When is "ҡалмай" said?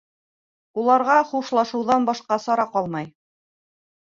2.73-3.07